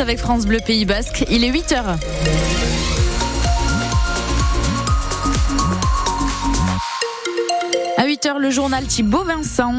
[0.00, 1.24] avec France Bleu Pays Basque.
[1.30, 1.96] Il est 8h.
[7.96, 9.72] À 8h, le journal Thibaut Vincent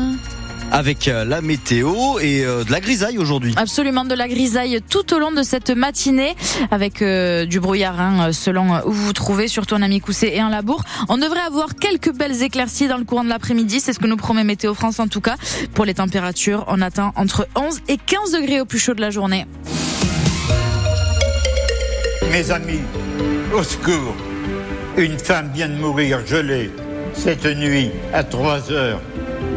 [0.72, 3.56] avec euh, la météo et euh, de la grisaille aujourd'hui.
[3.58, 6.36] Absolument de la grisaille tout au long de cette matinée
[6.70, 10.50] avec euh, du brouillard hein, selon où vous vous trouvez, surtout en Amicoussé et en
[10.50, 10.84] Labour.
[11.08, 14.18] On devrait avoir quelques belles éclaircies dans le courant de l'après-midi, c'est ce que nous
[14.18, 15.38] promet Météo France en tout cas.
[15.74, 19.10] Pour les températures, on atteint entre 11 et 15 degrés au plus chaud de la
[19.10, 19.48] journée.
[22.32, 22.84] Mes amis,
[23.56, 24.16] au secours.
[24.98, 26.70] Une femme vient de mourir gelée
[27.14, 29.02] cette nuit à 3 heures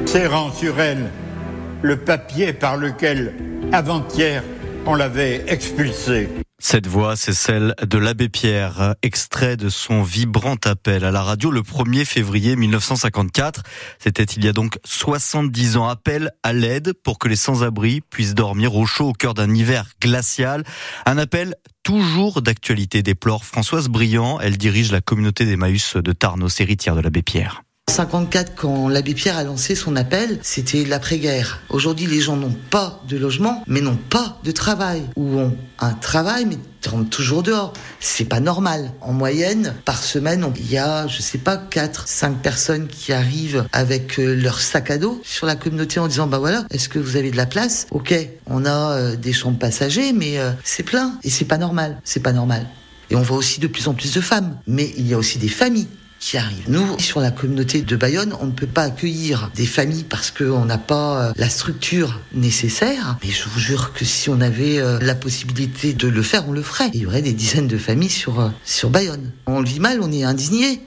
[0.07, 1.11] serrant sur elle
[1.83, 3.35] le papier par lequel,
[3.73, 4.43] avant-hier,
[4.87, 6.29] on l'avait expulsé.
[6.65, 11.51] Cette voix, c'est celle de l'abbé Pierre, extrait de son vibrant appel à la radio
[11.51, 13.65] le 1er février 1954.
[13.99, 15.89] C'était il y a donc 70 ans.
[15.89, 19.87] Appel à l'aide pour que les sans-abri puissent dormir au chaud au cœur d'un hiver
[20.01, 20.63] glacial.
[21.05, 24.39] Un appel toujours d'actualité, déplore Françoise Briand.
[24.41, 27.65] Elle dirige la communauté d'Emmaüs de Tarnos, héritière de l'abbé Pierre.
[27.93, 31.61] 54, quand l'abbé Pierre a lancé son appel, c'était l'après-guerre.
[31.69, 35.03] Aujourd'hui, les gens n'ont pas de logement, mais n'ont pas de travail.
[35.15, 36.57] Ou ont un travail, mais
[36.89, 37.75] rentrent toujours dehors.
[38.01, 38.93] C'est pas normal.
[39.03, 43.67] En moyenne, par semaine, il y a, je sais pas, 4, 5 personnes qui arrivent
[43.73, 46.99] avec euh, leur sac à dos sur la communauté en disant, bah voilà, est-ce que
[46.99, 47.87] vous avez de la place?
[47.91, 48.15] Ok,
[48.47, 51.19] on a euh, des chambres passagers, mais euh, c'est plein.
[51.25, 52.01] Et c'est pas normal.
[52.05, 52.67] C'est pas normal.
[53.11, 54.57] Et on voit aussi de plus en plus de femmes.
[54.67, 55.89] Mais il y a aussi des familles
[56.23, 56.69] qui arrivent.
[56.69, 60.65] Nous, sur la communauté de Bayonne, on ne peut pas accueillir des familles parce qu'on
[60.65, 63.19] n'a pas euh, la structure nécessaire.
[63.25, 66.53] Mais je vous jure que si on avait euh, la possibilité de le faire, on
[66.53, 66.91] le ferait.
[66.95, 69.33] Il y aurait des dizaines de familles sur, euh, sur Bayonne.
[69.47, 70.81] On le vit mal, on est indigné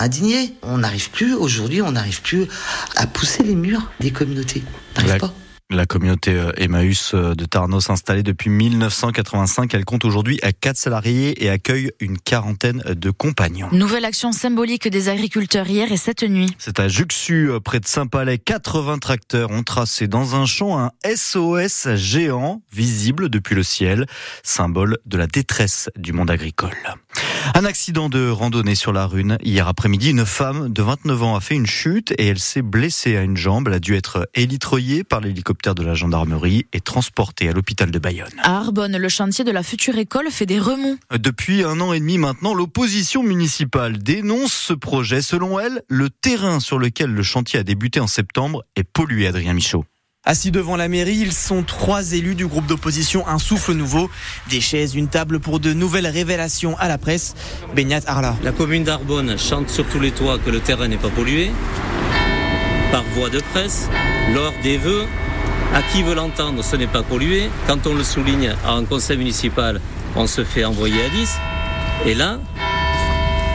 [0.00, 0.54] indigné.
[0.62, 2.46] On n'arrive plus, aujourd'hui, on n'arrive plus
[2.94, 4.62] à pousser les murs des communautés.
[4.96, 5.34] On n'arrive pas.
[5.70, 10.78] La communauté euh, Emmaüs euh, de Tarnos installée depuis 1985, elle compte aujourd'hui à 4
[10.78, 13.68] salariés et accueille une quarantaine de compagnons.
[13.70, 16.56] Nouvelle action symbolique des agriculteurs hier et cette nuit.
[16.56, 18.38] C'est à Juxu, euh, près de Saint-Palais.
[18.38, 24.06] 80 tracteurs ont tracé dans un champ un SOS géant visible depuis le ciel,
[24.42, 26.78] symbole de la détresse du monde agricole.
[27.54, 29.36] Un accident de randonnée sur la Rune.
[29.42, 33.16] Hier après-midi, une femme de 29 ans a fait une chute et elle s'est blessée
[33.16, 33.68] à une jambe.
[33.68, 37.98] Elle a dû être élitroyée par l'hélicoptère de la gendarmerie et transportée à l'hôpital de
[37.98, 38.32] Bayonne.
[38.42, 40.98] À Arbonne, le chantier de la future école fait des remous.
[41.18, 45.20] Depuis un an et demi maintenant, l'opposition municipale dénonce ce projet.
[45.20, 49.52] Selon elle, le terrain sur lequel le chantier a débuté en septembre est pollué, Adrien
[49.52, 49.84] Michaud.
[50.24, 54.10] Assis devant la mairie, ils sont trois élus du groupe d'opposition Un souffle nouveau.
[54.50, 57.34] Des chaises, une table pour de nouvelles révélations à la presse.
[57.74, 58.36] Beignat Arla.
[58.42, 61.50] La commune d'Arbonne chante sur tous les toits que le terrain n'est pas pollué.
[62.92, 63.88] Par voie de presse,
[64.34, 65.06] lors des vœux,
[65.74, 67.50] à qui veut l'entendre, ce n'est pas pollué.
[67.66, 69.80] Quand on le souligne à un conseil municipal,
[70.16, 71.38] on se fait envoyer à 10.
[72.06, 72.38] Et là,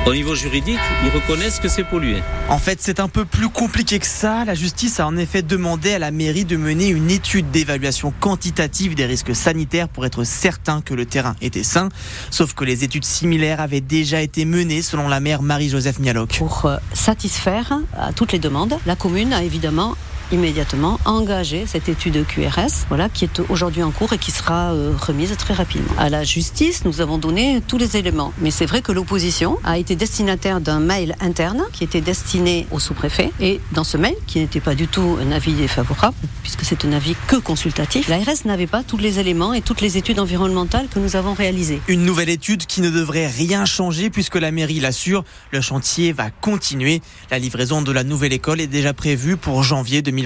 [0.06, 2.22] au niveau juridique, ils reconnaissent que c'est pollué.
[2.50, 4.44] En fait, c'est un peu plus compliqué que ça.
[4.44, 8.96] La justice a en effet demandé à la mairie de mener une étude d'évaluation quantitative
[8.96, 11.88] des risques sanitaires pour être certain que le terrain était sain.
[12.32, 16.38] Sauf que les études similaires avaient déjà été menées selon la maire Marie-Joseph Mialoc.
[16.38, 19.96] Pour euh, satisfaire à toutes les demandes, la commune a évidemment
[20.34, 24.94] immédiatement engager cette étude QRS, voilà, qui est aujourd'hui en cours et qui sera euh,
[25.00, 25.94] remise très rapidement.
[25.98, 28.34] À la justice, nous avons donné tous les éléments.
[28.40, 32.80] Mais c'est vrai que l'opposition a été destinataire d'un mail interne qui était destiné au
[32.80, 33.32] sous-préfet.
[33.40, 36.94] Et dans ce mail, qui n'était pas du tout un avis défavorable, puisque c'est un
[36.94, 41.00] avis que consultatif, l'ARS n'avait pas tous les éléments et toutes les études environnementales que
[41.00, 41.80] nous avons réalisées.
[41.88, 46.32] Une nouvelle étude qui ne devrait rien changer puisque la mairie l'assure, le chantier va
[46.32, 47.02] continuer.
[47.30, 50.23] La livraison de la nouvelle école est déjà prévue pour janvier 2020.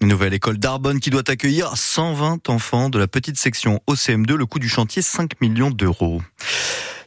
[0.00, 4.34] Une nouvelle école d'Arbonne qui doit accueillir 120 enfants de la petite section OCM2.
[4.34, 6.20] Le coût du chantier 5 millions d'euros.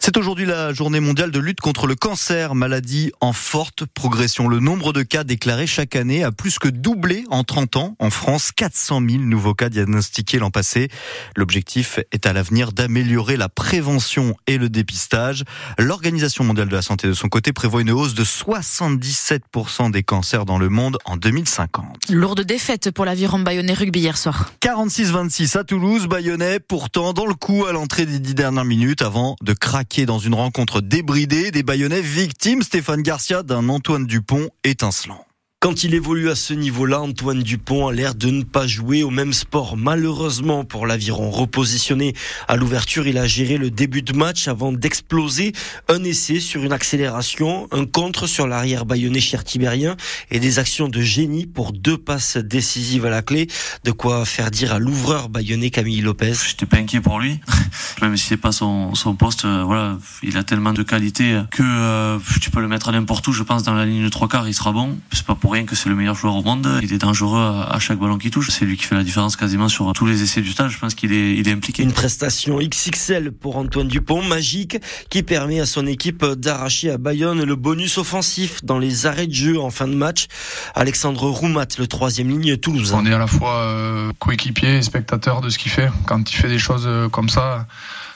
[0.06, 4.50] C'est aujourd'hui la journée mondiale de lutte contre le cancer, maladie en forte progression.
[4.50, 7.96] Le nombre de cas déclarés chaque année a plus que doublé en 30 ans.
[8.00, 10.90] En France, 400 000 nouveaux cas diagnostiqués l'an passé.
[11.38, 15.46] L'objectif est à l'avenir d'améliorer la prévention et le dépistage.
[15.79, 20.44] L'Organisation mondiale de la santé de son côté prévoit une hausse de 77% des cancers
[20.44, 22.09] dans le monde en 2050.
[22.09, 24.52] Lourde défaite pour l'aviron bayonnais rugby hier soir.
[24.59, 29.38] 46-26 à Toulouse, Bayonnais pourtant dans le coup à l'entrée des dix dernières minutes avant
[29.41, 35.23] de craquer dans une rencontre débridée des Bayonnais victimes Stéphane Garcia d'un Antoine Dupont étincelant.
[35.64, 39.10] Quand il évolue à ce niveau-là, Antoine Dupont a l'air de ne pas jouer au
[39.10, 39.78] même sport.
[39.78, 42.14] Malheureusement pour l'aviron repositionné
[42.50, 45.54] à l'ouverture, il a géré le début de match avant d'exploser
[45.88, 49.96] un essai sur une accélération, un contre sur l'arrière bayonnais cher Tibérien
[50.32, 53.48] et des actions de génie pour deux passes décisives à la clé.
[53.86, 56.34] De quoi faire dire à l'ouvreur bayonnais Camille Lopez.
[56.46, 57.40] J'étais pas inquiet pour lui,
[58.02, 59.46] même si c'est pas son, poste.
[59.46, 63.32] Euh, voilà, il a tellement de qualité que euh, tu peux le mettre n'importe où.
[63.32, 65.00] Je pense dans la ligne de trois quarts, il sera bon.
[65.14, 66.67] C'est pas pour rien que c'est le meilleur joueur au monde.
[66.82, 68.50] Il est dangereux à, chaque ballon qu'il touche.
[68.50, 70.70] C'est lui qui fait la différence quasiment sur tous les essais du stade.
[70.70, 71.84] Je pense qu'il est, il est impliqué.
[71.84, 74.78] Une prestation XXL pour Antoine Dupont, magique,
[75.09, 79.34] qui permet à son équipe d'arracher à Bayonne le bonus offensif dans les arrêts de
[79.34, 80.28] jeu en fin de match.
[80.76, 83.00] Alexandre Roumat, le troisième ligne toulousain.
[83.02, 85.90] On est à la fois euh, coéquipier et spectateur de ce qu'il fait.
[86.05, 87.67] Quand il fait des choses euh, comme ça,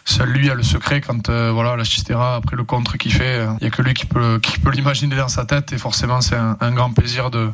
[0.08, 3.46] seul lui a le secret quand euh, voilà la Chistera après le contre qu'il fait
[3.60, 6.22] il y a que lui qui peut qui peut l'imaginer dans sa tête et forcément
[6.22, 7.50] c'est un, grand plaisir de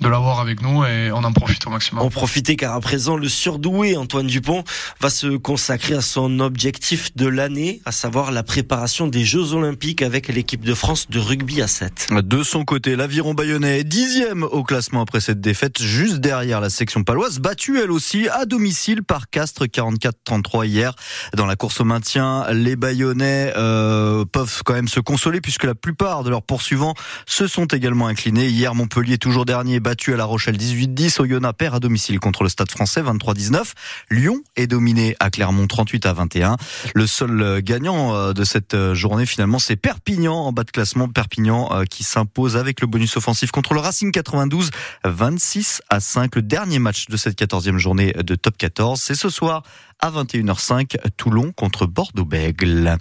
[0.00, 2.04] de l'avoir avec nous et on en profite au maximum.
[2.04, 4.62] En profiter car à présent le surdoué Antoine Dupont
[5.00, 10.02] va se consacrer à son objectif de l'année à savoir la préparation des Jeux Olympiques
[10.02, 12.08] avec l'équipe de France de rugby à 7.
[12.10, 16.70] De son côté l'aviron bayonnais est dixième au classement après cette défaite juste derrière la
[16.70, 20.94] section paloise battue elle aussi à domicile par Castres 44-33 hier
[21.34, 26.22] dans la course maintien, les Bayonnais euh, peuvent quand même se consoler puisque la plupart
[26.22, 26.94] de leurs poursuivants
[27.24, 28.48] se sont également inclinés.
[28.48, 31.22] Hier, Montpellier, toujours dernier, battu à La Rochelle 18-10.
[31.22, 33.72] Oyonnax perd à domicile contre le Stade français 23-19.
[34.10, 36.56] Lyon est dominé à Clermont 38 à 21.
[36.94, 41.08] Le seul gagnant euh, de cette euh, journée, finalement, c'est Perpignan en bas de classement.
[41.08, 44.70] Perpignan qui s'impose avec le bonus offensif contre le Racing 92
[45.04, 46.34] 26 à 5.
[46.34, 49.62] Le dernier match de cette 14e journée de top 14, c'est ce soir
[50.00, 52.98] à 21h05, Toulon contre Bordeaux-Bègle.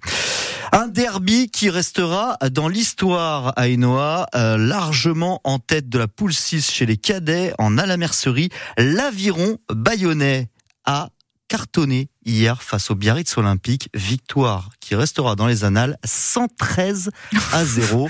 [0.71, 6.33] Un derby qui restera dans l'histoire à Enoa, euh, largement en tête de la poule
[6.33, 8.49] 6 chez les cadets en Alamercerie.
[8.77, 10.49] L'aviron bayonnais
[10.85, 11.09] a
[11.47, 13.89] cartonné hier face au Biarritz Olympique.
[13.93, 17.09] Victoire qui restera dans les annales 113
[17.53, 18.07] à 0.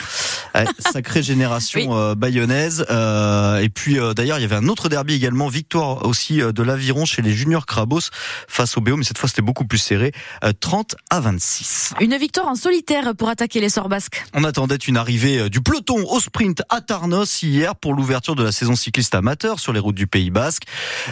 [0.91, 2.85] sacrée génération euh, bayonnaise.
[2.89, 6.63] Euh, et puis euh, d'ailleurs, il y avait un autre derby également, victoire aussi de
[6.63, 8.09] l'Aviron chez les juniors Krabos
[8.47, 10.11] face au BO, mais cette fois c'était beaucoup plus serré,
[10.59, 11.93] 30 à 26.
[12.01, 14.23] Une victoire en solitaire pour attaquer les sorts basques.
[14.33, 18.51] On attendait une arrivée du peloton au sprint à Tarnos hier pour l'ouverture de la
[18.51, 20.63] saison cycliste amateur sur les routes du Pays Basque,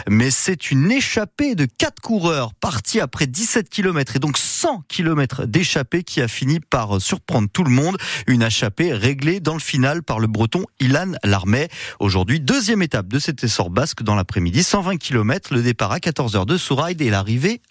[0.08, 5.46] mais c'est une échappée de quatre coureurs partis après 17 km et donc 100 km
[5.54, 7.96] d'échappée qui a fini par surprendre tout le monde.
[8.26, 11.68] Une échappée réglée dans le final par le breton Ilan Larmet.
[12.00, 14.64] Aujourd'hui, deuxième étape de cet essor basque dans l'après-midi.
[14.64, 17.62] 120 km, le départ à 14h de Souraïd et l'arrivée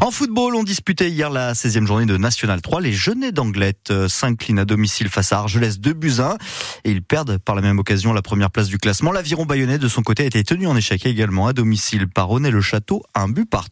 [0.00, 2.80] En football, on disputait hier la 16e journée de National 3.
[2.80, 6.36] Les Genets d'Anglette euh, s'inclinent à domicile face à Argelès de Buzyn
[6.84, 9.12] et ils perdent par la même occasion la première place du classement.
[9.12, 12.50] L'aviron bayonnais de son côté a été tenu en échec également à domicile par René
[12.50, 13.68] Le Château, un but par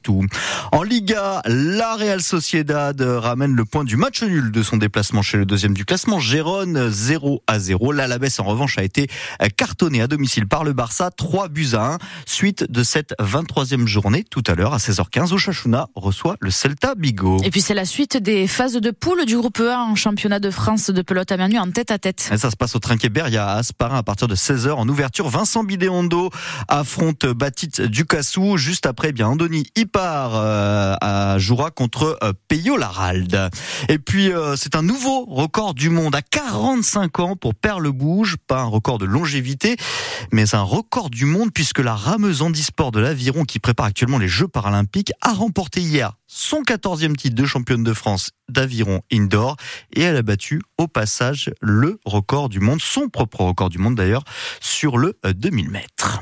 [0.72, 5.36] en Liga, la Real Sociedad ramène le point du match nul de son déplacement chez
[5.36, 7.92] le deuxième du classement, Gérone 0 à 0.
[7.92, 9.08] L'Alavés en revanche a été
[9.56, 11.98] cartonné à domicile par le Barça, 3 buts à 1.
[12.26, 17.36] Suite de cette 23e journée, tout à l'heure à 16h15, Oshachuna reçoit le Celta Bigo.
[17.44, 20.50] Et puis c'est la suite des phases de poule du groupe E en championnat de
[20.50, 22.20] France de pelote à main nue en tête à tête.
[22.20, 25.28] ça se passe au Trinquet-Berg, il y a Asparin à partir de 16h en ouverture.
[25.28, 26.30] Vincent Bidéondo
[26.68, 28.56] affronte Batit Ducassou.
[28.56, 33.50] Juste après, eh bien Andoni part euh, à Joura contre euh, Peyo Laralde.
[33.90, 38.36] Et puis euh, c'est un nouveau record du monde à 45 ans pour Perle Bouge,
[38.46, 39.76] pas un record de longévité,
[40.32, 44.28] mais un record du monde puisque la rameuse handisport de l'aviron qui prépare actuellement les
[44.28, 44.77] Jeux paralympiques
[45.20, 49.56] a remporté hier son 14e titre de championne de France d'aviron indoor
[49.94, 53.94] et elle a battu au passage le record du monde, son propre record du monde
[53.94, 54.24] d'ailleurs,
[54.60, 56.20] sur le 2000 mètres.